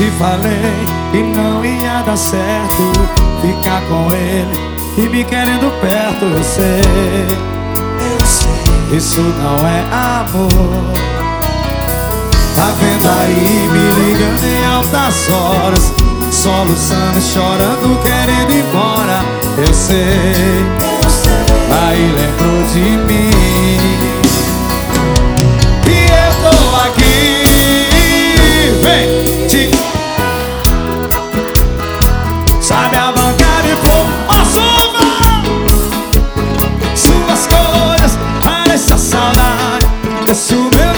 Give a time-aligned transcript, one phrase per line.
[0.00, 2.90] Te falei que não ia dar certo
[3.42, 4.58] Ficar com ele
[4.96, 6.80] e me querendo perto Eu sei,
[8.10, 10.94] eu sei, isso não é amor.
[12.54, 15.92] Tá vendo aí, me ligando em altas horas.
[16.32, 19.22] Soluçando, chorando, querendo ir embora
[19.58, 20.32] Eu sei,
[21.04, 21.32] eu sei,
[21.76, 23.29] aí lembrou de mim.
[40.30, 40.89] Nosso meu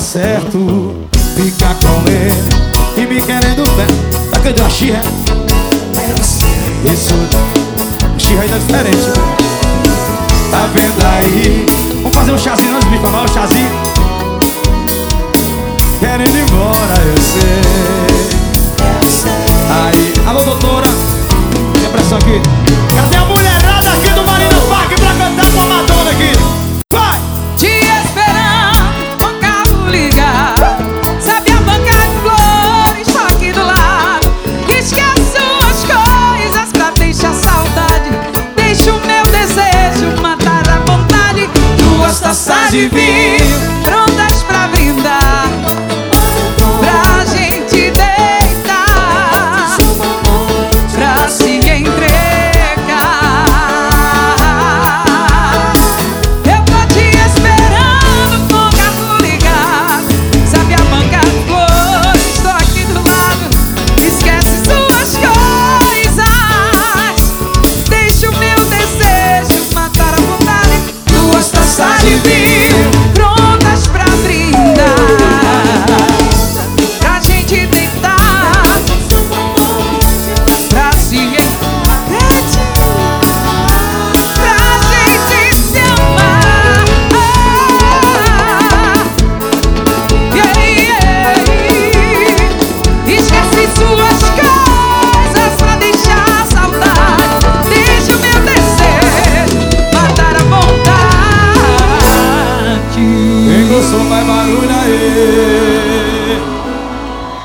[0.00, 2.32] certo Ficar com ele
[2.96, 3.86] e me querendo ver
[4.30, 5.02] Tá é querendo a xirra?
[6.90, 7.14] Isso,
[8.18, 9.12] xirra ainda é diferente
[10.50, 11.66] Tá vendo aí?
[12.02, 13.89] Vamos fazer um chazinho antes de me tomar o um chazinho
[42.70, 43.29] divine.